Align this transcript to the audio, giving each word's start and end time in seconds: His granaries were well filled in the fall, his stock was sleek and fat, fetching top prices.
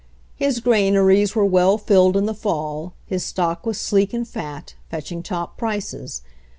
His 0.35 0.61
granaries 0.61 1.35
were 1.35 1.45
well 1.45 1.77
filled 1.77 2.17
in 2.17 2.25
the 2.25 2.33
fall, 2.33 2.95
his 3.05 3.23
stock 3.23 3.67
was 3.67 3.79
sleek 3.79 4.13
and 4.15 4.27
fat, 4.27 4.73
fetching 4.89 5.21
top 5.21 5.59
prices. 5.59 6.23